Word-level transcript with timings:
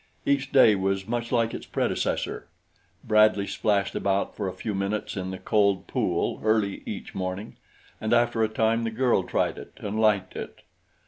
Each 0.25 0.51
day 0.51 0.73
was 0.73 1.07
much 1.07 1.31
like 1.31 1.53
its 1.53 1.67
predecessor. 1.67 2.47
Bradley 3.03 3.45
splashed 3.45 3.93
about 3.93 4.35
for 4.35 4.47
a 4.47 4.51
few 4.55 4.73
minutes 4.73 5.15
in 5.15 5.29
the 5.29 5.37
cold 5.37 5.85
pool 5.85 6.41
early 6.43 6.81
each 6.87 7.13
morning 7.13 7.57
and 8.01 8.11
after 8.11 8.41
a 8.41 8.49
time 8.49 8.83
the 8.83 8.89
girl 8.89 9.21
tried 9.21 9.59
it 9.59 9.73
and 9.77 10.01
liked 10.01 10.35
it. 10.35 10.63